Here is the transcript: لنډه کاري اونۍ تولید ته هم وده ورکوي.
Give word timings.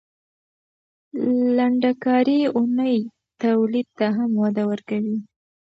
لنډه 1.57 1.91
کاري 2.03 2.39
اونۍ 2.57 2.95
تولید 3.41 3.87
ته 3.97 4.07
هم 4.17 4.31
وده 4.43 4.63
ورکوي. 4.71 5.17